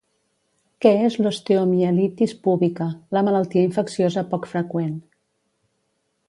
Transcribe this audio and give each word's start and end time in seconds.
Què 0.85 0.93
és 1.09 1.17
l'osteomielitis 1.25 2.33
púbica, 2.47 2.87
la 3.19 3.23
malaltia 3.29 3.67
infecciosa 3.67 4.25
poc 4.33 4.49
freqüent. 4.55 4.97